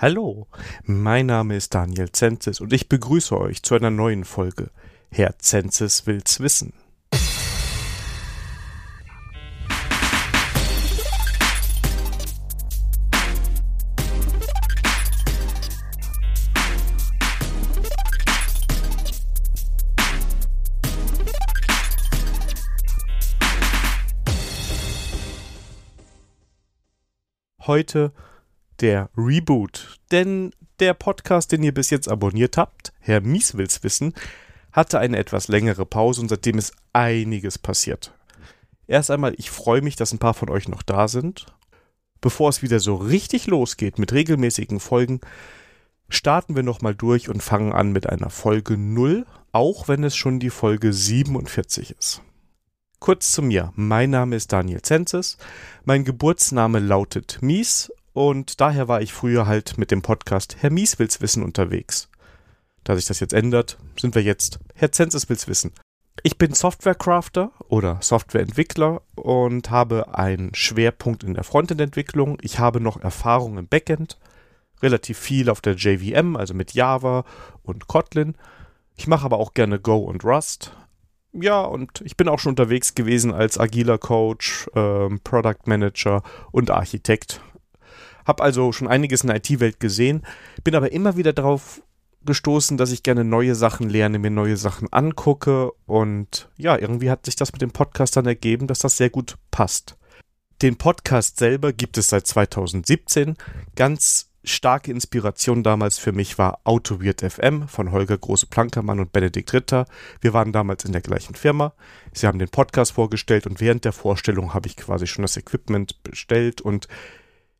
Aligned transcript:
Hallo, 0.00 0.46
mein 0.84 1.26
Name 1.26 1.56
ist 1.56 1.74
Daniel 1.74 2.12
Zenzis 2.12 2.60
und 2.60 2.72
ich 2.72 2.88
begrüße 2.88 3.36
euch 3.36 3.64
zu 3.64 3.74
einer 3.74 3.90
neuen 3.90 4.24
Folge. 4.24 4.70
Herr 5.10 5.36
Zenzis 5.40 6.06
will's 6.06 6.38
wissen. 6.38 6.72
Heute 27.66 28.12
der 28.80 29.10
Reboot. 29.16 29.98
Denn 30.10 30.52
der 30.80 30.94
Podcast, 30.94 31.52
den 31.52 31.62
ihr 31.62 31.74
bis 31.74 31.90
jetzt 31.90 32.08
abonniert 32.08 32.56
habt, 32.56 32.92
Herr 33.00 33.20
Mies 33.20 33.56
will's 33.56 33.82
wissen, 33.82 34.14
hatte 34.72 34.98
eine 34.98 35.16
etwas 35.16 35.48
längere 35.48 35.86
Pause 35.86 36.20
und 36.20 36.28
seitdem 36.28 36.58
ist 36.58 36.74
einiges 36.92 37.58
passiert. 37.58 38.12
Erst 38.86 39.10
einmal, 39.10 39.34
ich 39.36 39.50
freue 39.50 39.82
mich, 39.82 39.96
dass 39.96 40.12
ein 40.12 40.18
paar 40.18 40.34
von 40.34 40.50
euch 40.50 40.68
noch 40.68 40.82
da 40.82 41.08
sind. 41.08 41.46
Bevor 42.20 42.48
es 42.48 42.62
wieder 42.62 42.80
so 42.80 42.96
richtig 42.96 43.46
losgeht 43.46 43.98
mit 43.98 44.12
regelmäßigen 44.12 44.80
Folgen, 44.80 45.20
starten 46.08 46.56
wir 46.56 46.62
nochmal 46.62 46.94
durch 46.94 47.28
und 47.28 47.42
fangen 47.42 47.72
an 47.72 47.92
mit 47.92 48.08
einer 48.08 48.30
Folge 48.30 48.76
0, 48.76 49.26
auch 49.52 49.88
wenn 49.88 50.04
es 50.04 50.16
schon 50.16 50.40
die 50.40 50.50
Folge 50.50 50.92
47 50.92 51.94
ist. 51.98 52.22
Kurz 52.98 53.30
zu 53.30 53.42
mir. 53.42 53.72
Mein 53.76 54.10
Name 54.10 54.34
ist 54.34 54.52
Daniel 54.52 54.82
Zenzes. 54.82 55.38
Mein 55.84 56.04
Geburtsname 56.04 56.80
lautet 56.80 57.38
Mies 57.40 57.92
und 58.18 58.60
daher 58.60 58.88
war 58.88 59.00
ich 59.00 59.12
früher 59.12 59.46
halt 59.46 59.78
mit 59.78 59.92
dem 59.92 60.02
Podcast 60.02 60.56
Herr 60.58 60.70
Mies 60.70 60.98
will's 60.98 61.20
wissen 61.20 61.44
unterwegs. 61.44 62.08
Da 62.82 62.96
sich 62.96 63.06
das 63.06 63.20
jetzt 63.20 63.32
ändert, 63.32 63.78
sind 63.96 64.16
wir 64.16 64.22
jetzt 64.24 64.58
Herr 64.74 64.90
Zenzes 64.90 65.28
will's 65.28 65.46
wissen. 65.46 65.70
Ich 66.24 66.36
bin 66.36 66.52
Softwarecrafter 66.52 67.52
oder 67.68 67.98
Softwareentwickler 68.00 69.02
und 69.14 69.70
habe 69.70 70.16
einen 70.18 70.52
Schwerpunkt 70.52 71.22
in 71.22 71.34
der 71.34 71.44
Frontend-Entwicklung. 71.44 72.38
Ich 72.42 72.58
habe 72.58 72.80
noch 72.80 73.00
Erfahrung 73.00 73.56
im 73.56 73.68
Backend, 73.68 74.18
relativ 74.82 75.16
viel 75.16 75.48
auf 75.48 75.60
der 75.60 75.76
JVM, 75.76 76.34
also 76.34 76.54
mit 76.54 76.74
Java 76.74 77.24
und 77.62 77.86
Kotlin. 77.86 78.34
Ich 78.96 79.06
mache 79.06 79.26
aber 79.26 79.38
auch 79.38 79.54
gerne 79.54 79.78
Go 79.78 79.96
und 79.98 80.24
Rust. 80.24 80.72
Ja, 81.32 81.60
und 81.60 82.00
ich 82.00 82.16
bin 82.16 82.28
auch 82.28 82.40
schon 82.40 82.50
unterwegs 82.50 82.96
gewesen 82.96 83.32
als 83.32 83.60
agiler 83.60 83.98
Coach, 83.98 84.68
ähm, 84.74 85.20
Product 85.22 85.66
Manager 85.66 86.24
und 86.50 86.72
Architekt. 86.72 87.40
Hab 88.28 88.42
also 88.42 88.72
schon 88.72 88.86
einiges 88.88 89.22
in 89.22 89.28
der 89.28 89.38
IT-Welt 89.38 89.80
gesehen, 89.80 90.22
bin 90.62 90.74
aber 90.74 90.92
immer 90.92 91.16
wieder 91.16 91.32
darauf 91.32 91.82
gestoßen, 92.26 92.76
dass 92.76 92.92
ich 92.92 93.02
gerne 93.02 93.24
neue 93.24 93.54
Sachen 93.54 93.88
lerne, 93.88 94.18
mir 94.18 94.30
neue 94.30 94.58
Sachen 94.58 94.92
angucke 94.92 95.72
und 95.86 96.50
ja, 96.58 96.76
irgendwie 96.78 97.10
hat 97.10 97.24
sich 97.24 97.36
das 97.36 97.52
mit 97.52 97.62
dem 97.62 97.70
Podcast 97.70 98.16
dann 98.16 98.26
ergeben, 98.26 98.66
dass 98.66 98.80
das 98.80 98.98
sehr 98.98 99.08
gut 99.08 99.36
passt. 99.50 99.96
Den 100.60 100.76
Podcast 100.76 101.38
selber 101.38 101.72
gibt 101.72 101.96
es 101.96 102.08
seit 102.08 102.26
2017. 102.26 103.36
Ganz 103.76 104.28
starke 104.44 104.90
Inspiration 104.90 105.62
damals 105.62 105.98
für 105.98 106.12
mich 106.12 106.36
war 106.36 106.60
Autoweird 106.64 107.22
FM 107.22 107.66
von 107.66 107.92
Holger 107.92 108.18
Große-Plankermann 108.18 109.00
und 109.00 109.12
Benedikt 109.12 109.54
Ritter. 109.54 109.86
Wir 110.20 110.34
waren 110.34 110.52
damals 110.52 110.84
in 110.84 110.92
der 110.92 111.00
gleichen 111.00 111.34
Firma. 111.34 111.72
Sie 112.12 112.26
haben 112.26 112.38
den 112.38 112.48
Podcast 112.50 112.92
vorgestellt 112.92 113.46
und 113.46 113.60
während 113.60 113.86
der 113.86 113.92
Vorstellung 113.92 114.52
habe 114.52 114.68
ich 114.68 114.76
quasi 114.76 115.06
schon 115.06 115.22
das 115.22 115.36
Equipment 115.38 116.02
bestellt 116.02 116.60
und 116.60 116.88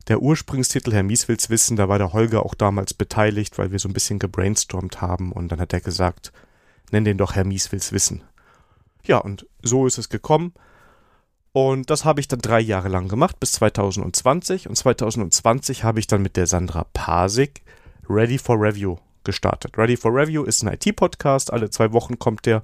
der 0.07 0.21
Ursprungstitel 0.21 0.93
Herr 0.93 1.03
Mies 1.03 1.27
will's 1.27 1.49
wissen, 1.49 1.75
da 1.75 1.89
war 1.89 1.99
der 1.99 2.13
Holger 2.13 2.45
auch 2.45 2.55
damals 2.55 2.93
beteiligt, 2.93 3.57
weil 3.57 3.71
wir 3.71 3.79
so 3.79 3.89
ein 3.89 3.93
bisschen 3.93 4.19
gebrainstormt 4.19 5.01
haben 5.01 5.31
und 5.31 5.51
dann 5.51 5.59
hat 5.59 5.73
er 5.73 5.81
gesagt, 5.81 6.31
nenn 6.91 7.05
den 7.05 7.17
doch 7.17 7.35
Herr 7.35 7.45
Mies 7.45 7.71
will's 7.71 7.91
wissen. 7.91 8.23
Ja, 9.03 9.17
und 9.17 9.45
so 9.61 9.87
ist 9.87 9.97
es 9.97 10.09
gekommen. 10.09 10.53
Und 11.51 11.89
das 11.89 12.05
habe 12.05 12.19
ich 12.19 12.27
dann 12.27 12.39
drei 12.39 12.59
Jahre 12.59 12.89
lang 12.89 13.07
gemacht, 13.07 13.39
bis 13.39 13.53
2020. 13.53 14.69
Und 14.69 14.75
2020 14.75 15.83
habe 15.83 15.99
ich 15.99 16.07
dann 16.07 16.21
mit 16.21 16.37
der 16.37 16.47
Sandra 16.47 16.85
Pasik 16.93 17.63
Ready 18.07 18.37
for 18.37 18.55
Review 18.59 18.97
gestartet. 19.23 19.77
Ready 19.77 19.97
for 19.97 20.13
Review 20.13 20.43
ist 20.43 20.63
ein 20.63 20.73
IT-Podcast, 20.73 21.51
alle 21.51 21.69
zwei 21.69 21.91
Wochen 21.91 22.19
kommt 22.19 22.45
der 22.45 22.63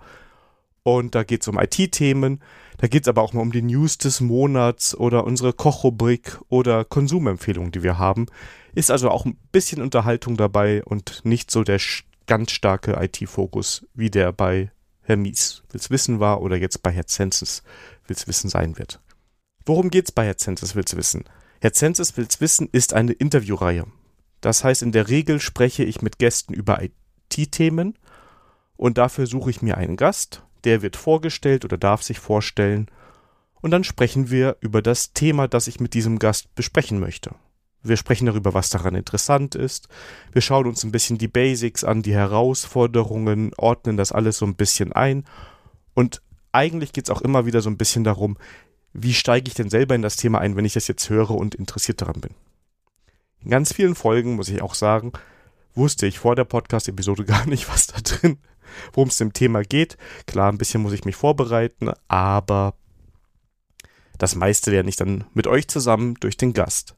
und 0.85 1.16
da 1.16 1.23
geht 1.23 1.41
es 1.41 1.47
um 1.47 1.59
IT-Themen. 1.59 2.41
Da 2.78 2.88
geht 2.88 3.03
es 3.03 3.07
aber 3.07 3.23
auch 3.23 3.34
mal 3.34 3.41
um 3.41 3.51
die 3.51 3.63
News 3.63 3.97
des 3.97 4.22
Monats 4.22 4.96
oder 4.96 5.23
unsere 5.25 5.51
Kochrubrik 5.51 6.38
oder 6.47 6.85
Konsumempfehlungen, 6.85 7.72
die 7.72 7.81
wir 7.81 7.97
haben. 7.97 8.28
Ist 8.75 8.91
also 8.91 9.09
auch 9.09 9.25
ein 9.25 9.35
bisschen 9.51 9.81
Unterhaltung 9.81 10.38
dabei 10.38 10.84
und 10.84 11.25
nicht 11.25 11.50
so 11.50 11.63
der 11.63 11.81
ganz 12.28 12.51
starke 12.51 12.97
IT-Fokus, 13.01 13.88
wie 13.96 14.12
der 14.12 14.31
bei 14.31 14.72
Herr 15.01 15.18
Mies 15.18 15.63
Will's 15.72 15.90
Wissen 15.90 16.19
war 16.19 16.44
oder 16.44 16.56
jetzt 16.56 16.84
bei 16.84 16.91
Herr 16.91 17.07
Zensus 17.07 17.63
Will's 18.06 18.28
Wissen 18.28 18.52
sein 18.52 18.78
wird. 18.78 19.02
Worum 19.66 19.90
geht's 19.90 20.12
bei 20.12 20.23
Herr 20.23 20.38
Zensus 20.38 20.75
Will's 20.75 20.96
Wissen? 20.96 21.23
Herr 21.62 21.73
Zensus 21.73 22.16
Will's 22.16 22.41
Wissen 22.41 22.69
ist 22.72 22.94
eine 22.94 23.13
Interviewreihe. 23.13 23.88
Das 24.40 24.63
heißt, 24.63 24.84
in 24.84 24.91
der 24.91 25.09
Regel 25.09 25.40
spreche 25.40 25.84
ich 25.84 26.03
mit 26.03 26.19
Gästen 26.19 26.53
über 26.53 26.79
IT-Themen 26.84 27.97
und 28.78 29.00
dafür 29.00 29.25
suche 29.25 29.50
ich 29.50 29.63
mir 29.63 29.78
einen 29.78 29.96
Gast, 29.96 30.44
der 30.66 30.81
wird 30.81 30.96
vorgestellt 30.96 31.64
oder 31.64 31.78
darf 31.78 32.03
sich 32.03 32.20
vorstellen 32.20 32.88
und 33.62 33.72
dann 33.72 33.84
sprechen 33.84 34.30
wir 34.30 34.58
über 34.59 34.81
das 34.81 35.14
Thema, 35.14 35.48
das 35.48 35.68
ich 35.68 35.80
mit 35.80 35.96
diesem 35.96 36.20
Gast 36.20 36.53
besprechen 36.53 37.00
möchte. 37.00 37.31
Wir 37.81 37.98
sprechen 37.98 38.26
darüber, 38.26 38.53
was 38.53 38.70
daran 38.70 38.96
interessant 38.96 39.56
ist. 39.56 39.88
Wir 40.31 40.42
schauen 40.42 40.68
uns 40.68 40.84
ein 40.84 40.92
bisschen 40.92 41.18
die 41.18 41.28
Basics 41.28 41.84
an, 41.84 42.02
die 42.02 42.14
Herausforderungen, 42.14 43.53
ordnen 43.58 43.98
das 43.98 44.12
alles 44.12 44.38
so 44.38 44.46
ein 44.46 44.56
bisschen 44.56 44.92
ein. 44.94 45.24
Und 45.94 46.22
eigentlich 46.52 46.94
geht 46.94 47.06
es 47.06 47.09
auch 47.09 47.22
immer 47.22 47.46
wieder 47.46 47.62
so 47.62 47.70
ein 47.70 47.78
bisschen 47.78 48.03
darum, 48.03 48.38
wie 48.94 49.14
steige 49.14 49.47
ich 49.47 49.56
denn 49.56 49.70
selber 49.70 49.94
in 49.96 50.02
das 50.02 50.16
Thema 50.16 50.40
ein, 50.40 50.56
wenn 50.56 50.66
ich 50.66 50.74
das 50.74 50.88
jetzt 50.88 51.09
höre 51.09 51.32
und 51.32 51.56
interessiert 51.56 52.02
daran 52.02 52.22
bin. 52.22 52.36
In 53.44 53.52
ganz 53.52 53.74
vielen 53.74 53.96
Folgen, 53.96 54.36
muss 54.36 54.50
ich 54.50 54.62
auch 54.62 54.74
sagen, 54.74 55.12
wusste 55.76 56.08
ich 56.08 56.18
vor 56.20 56.36
der 56.36 56.46
Podcast-Episode 56.46 57.26
gar 57.26 57.46
nicht, 57.46 57.68
was 57.70 57.88
da 57.88 58.00
drin 58.02 58.38
worum 58.94 59.09
es 59.09 59.22
im 59.22 59.34
Thema 59.34 59.64
geht. 59.64 59.98
Klar, 60.28 60.52
ein 60.52 60.58
bisschen 60.58 60.81
muss 60.81 60.94
ich 60.94 61.06
mich 61.06 61.16
vorbereiten, 61.16 61.92
aber 62.08 62.74
das 64.18 64.36
meiste 64.36 64.72
lerne 64.72 64.90
ich 64.90 64.96
dann 64.96 65.26
mit 65.34 65.48
euch 65.48 65.68
zusammen 65.68 66.16
durch 66.20 66.38
den 66.38 66.53
Gast. 66.53 66.96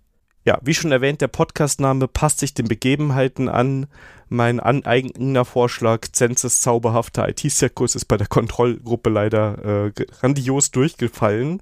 Ja, 0.48 0.60
wie 0.62 0.74
schon 0.74 0.94
erwähnt, 0.94 1.20
der 1.20 1.28
Podcastname 1.28 2.08
passt 2.08 2.40
sich 2.40 2.54
den 2.54 2.70
Begebenheiten 2.70 3.50
an. 3.50 3.88
Mein 4.30 4.62
eigener 4.62 5.44
Vorschlag, 5.44 6.08
Zensus 6.14 6.62
zauberhafter 6.62 7.28
IT-Zirkus, 7.28 7.96
ist 7.96 8.06
bei 8.06 8.16
der 8.16 8.28
Kontrollgruppe 8.28 9.10
leider 9.10 9.88
äh, 9.88 9.92
grandios 9.92 10.72
durchgefallen. 10.72 11.62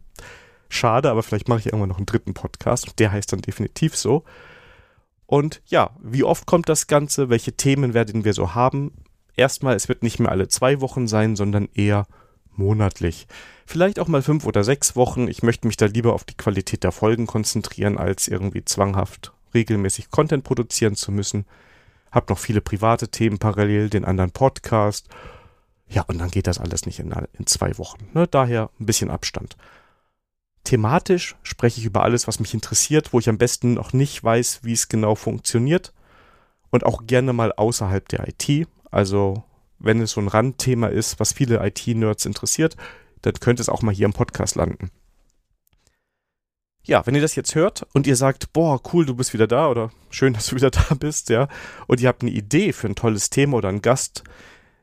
Schade, 0.70 1.10
aber 1.10 1.24
vielleicht 1.24 1.48
mache 1.48 1.62
ich 1.62 1.66
irgendwann 1.66 1.90
noch 1.90 1.98
einen 1.98 2.06
dritten 2.06 2.36
Podcast 2.36 2.88
und 2.88 3.00
der 3.00 3.12
heißt 3.12 3.34
dann 3.34 3.42
definitiv 3.42 3.96
so. 3.96 4.24
Und 5.26 5.62
ja, 5.66 5.92
wie 6.04 6.24
oft 6.24 6.46
kommt 6.46 6.70
das 6.70 6.86
Ganze? 6.86 7.30
Welche 7.30 7.54
Themen 7.54 7.94
werden 7.96 8.24
wir 8.24 8.34
so 8.34 8.54
haben? 8.54 8.92
Erstmal, 9.36 9.76
es 9.76 9.88
wird 9.90 10.04
nicht 10.04 10.20
mehr 10.20 10.32
alle 10.32 10.48
zwei 10.48 10.82
Wochen 10.82 11.08
sein, 11.08 11.36
sondern 11.36 11.70
eher 11.74 12.08
monatlich. 12.52 13.28
Vielleicht 13.66 14.00
auch 14.00 14.08
mal 14.08 14.22
fünf 14.22 14.46
oder 14.46 14.64
sechs 14.64 14.96
Wochen. 14.96 15.28
Ich 15.28 15.44
möchte 15.44 15.68
mich 15.68 15.78
da 15.78 15.88
lieber 15.88 16.14
auf 16.14 16.24
die 16.24 16.38
Qualität 16.38 16.84
der 16.84 16.92
Folgen 16.92 17.28
konzentrieren, 17.28 17.98
als 17.98 18.28
irgendwie 18.28 18.64
zwanghaft 18.64 19.34
regelmäßig 19.54 20.12
Content 20.12 20.44
produzieren 20.44 20.96
zu 20.96 21.12
müssen. 21.12 21.46
Hab 22.12 22.30
noch 22.30 22.38
viele 22.38 22.62
private 22.62 23.10
Themen 23.10 23.40
parallel, 23.40 23.90
den 23.90 24.06
anderen 24.06 24.32
Podcast. 24.32 25.10
Ja, 25.88 26.04
und 26.04 26.20
dann 26.20 26.32
geht 26.32 26.48
das 26.48 26.60
alles 26.60 26.86
nicht 26.86 27.00
in, 27.00 27.14
in 27.34 27.48
zwei 27.48 27.78
Wochen. 27.78 28.10
Ne? 28.14 28.28
Daher 28.28 28.70
ein 28.80 28.86
bisschen 28.86 29.10
Abstand. 29.10 29.58
Thematisch 30.64 31.36
spreche 31.44 31.80
ich 31.80 31.86
über 31.86 32.04
alles, 32.04 32.28
was 32.28 32.40
mich 32.40 32.54
interessiert, 32.54 33.14
wo 33.14 33.20
ich 33.20 33.30
am 33.30 33.38
besten 33.38 33.74
noch 33.74 33.94
nicht 33.94 34.24
weiß, 34.24 34.62
wie 34.64 34.74
es 34.74 34.90
genau 34.90 35.16
funktioniert. 35.16 35.94
Und 36.72 36.86
auch 36.86 37.06
gerne 37.06 37.34
mal 37.34 37.54
außerhalb 37.54 38.08
der 38.10 38.28
IT. 38.28 38.68
Also, 38.96 39.44
wenn 39.78 40.00
es 40.00 40.12
so 40.12 40.22
ein 40.22 40.30
Randthema 40.30 40.88
ist, 40.88 41.20
was 41.20 41.34
viele 41.34 41.62
IT-Nerds 41.68 42.26
interessiert, 42.26 42.78
dann 43.24 43.34
könnte 43.34 43.62
es 43.62 43.68
auch 43.68 43.82
mal 43.82 43.94
hier 43.94 44.06
im 44.06 44.14
Podcast 44.14 44.56
landen. 44.56 44.90
Ja, 46.82 47.06
wenn 47.06 47.14
ihr 47.14 47.22
das 47.22 47.36
jetzt 47.36 47.56
hört 47.56 47.86
und 47.92 48.08
ihr 48.08 48.16
sagt, 48.16 48.54
boah, 48.54 48.80
cool, 48.94 49.06
du 49.06 49.14
bist 49.14 49.34
wieder 49.34 49.48
da 49.48 49.68
oder 49.68 49.92
schön, 50.12 50.32
dass 50.32 50.48
du 50.48 50.56
wieder 50.56 50.72
da 50.72 50.96
bist, 50.98 51.28
ja, 51.28 51.50
und 51.88 52.00
ihr 52.00 52.08
habt 52.08 52.22
eine 52.22 52.32
Idee 52.32 52.72
für 52.72 52.88
ein 52.88 52.96
tolles 52.96 53.30
Thema 53.30 53.58
oder 53.58 53.68
einen 53.68 53.82
Gast, 53.82 54.24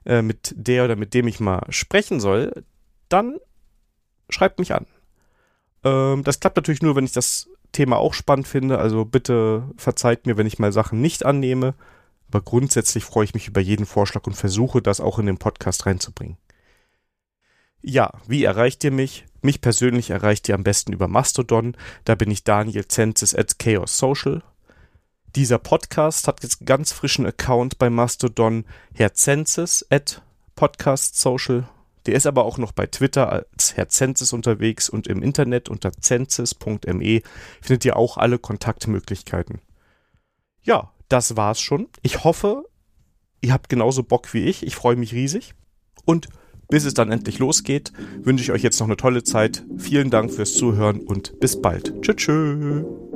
äh, 0.04 0.20
mit 0.20 0.52
der 0.58 0.84
oder 0.84 0.96
mit 0.96 1.14
dem 1.14 1.26
ich 1.26 1.40
mal 1.40 1.64
sprechen 1.70 2.20
soll, 2.20 2.64
dann 3.08 3.38
schreibt 4.28 4.58
mich 4.58 4.74
an. 4.74 4.84
Ähm, 5.84 6.22
das 6.22 6.38
klappt 6.38 6.58
natürlich 6.58 6.82
nur, 6.82 6.96
wenn 6.96 7.06
ich 7.06 7.12
das 7.12 7.48
Thema 7.72 7.96
auch 7.96 8.12
spannend 8.12 8.46
finde, 8.46 8.76
also 8.76 9.06
bitte 9.06 9.70
verzeiht 9.78 10.26
mir, 10.26 10.36
wenn 10.36 10.46
ich 10.46 10.58
mal 10.58 10.70
Sachen 10.70 11.00
nicht 11.00 11.24
annehme 11.24 11.72
aber 12.32 12.42
grundsätzlich 12.42 13.04
freue 13.04 13.24
ich 13.24 13.34
mich 13.34 13.46
über 13.46 13.60
jeden 13.60 13.84
Vorschlag 13.84 14.26
und 14.26 14.34
versuche 14.34 14.80
das 14.80 15.00
auch 15.00 15.18
in 15.18 15.26
den 15.26 15.36
Podcast 15.36 15.84
reinzubringen. 15.84 16.38
Ja, 17.82 18.12
wie 18.26 18.44
erreicht 18.44 18.82
ihr 18.84 18.90
mich? 18.90 19.26
Mich 19.42 19.60
persönlich 19.60 20.08
erreicht 20.08 20.48
ihr 20.48 20.54
am 20.54 20.62
besten 20.62 20.94
über 20.94 21.08
Mastodon. 21.08 21.76
Da 22.04 22.14
bin 22.14 22.30
ich 22.30 22.42
Daniel 22.42 22.88
Zenzis 22.88 23.34
at 23.34 23.58
Chaos 23.58 23.98
Social. 23.98 24.42
Dieser 25.36 25.58
Podcast 25.58 26.26
hat 26.26 26.42
jetzt 26.42 26.60
einen 26.60 26.66
ganz 26.66 26.92
frischen 26.92 27.26
Account 27.26 27.78
bei 27.78 27.90
Mastodon 27.90 28.64
Herzensis 28.94 29.84
at 29.90 30.22
Podcast 30.54 31.20
Social. 31.20 31.68
Der 32.06 32.14
ist 32.14 32.26
aber 32.26 32.46
auch 32.46 32.56
noch 32.56 32.72
bei 32.72 32.86
Twitter 32.86 33.30
als 33.30 33.76
Herzensis 33.76 34.32
unterwegs 34.32 34.88
und 34.88 35.06
im 35.06 35.22
Internet 35.22 35.68
unter 35.68 35.92
zensis.me 35.92 37.20
findet 37.60 37.84
ihr 37.84 37.96
auch 37.96 38.16
alle 38.16 38.38
Kontaktmöglichkeiten. 38.38 39.60
Ja, 40.62 40.92
das 41.12 41.36
war's 41.36 41.60
schon. 41.60 41.88
Ich 42.02 42.24
hoffe, 42.24 42.64
ihr 43.42 43.52
habt 43.52 43.68
genauso 43.68 44.02
Bock 44.02 44.32
wie 44.32 44.44
ich. 44.44 44.66
Ich 44.66 44.74
freue 44.74 44.96
mich 44.96 45.12
riesig. 45.12 45.54
Und 46.04 46.28
bis 46.68 46.84
es 46.84 46.94
dann 46.94 47.12
endlich 47.12 47.38
losgeht, 47.38 47.92
wünsche 48.22 48.42
ich 48.42 48.52
euch 48.52 48.62
jetzt 48.62 48.80
noch 48.80 48.86
eine 48.86 48.96
tolle 48.96 49.22
Zeit. 49.22 49.64
Vielen 49.76 50.10
Dank 50.10 50.32
fürs 50.32 50.54
Zuhören 50.54 51.00
und 51.00 51.38
bis 51.38 51.60
bald. 51.60 52.00
Tschüss. 52.00 52.16
tschüss. 52.16 53.11